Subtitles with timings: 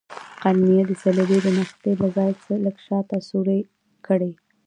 [0.41, 2.31] قرنیه د صلبیې د نښتې له ځای
[2.65, 3.59] لږ شاته سورۍ
[4.05, 4.31] کړئ.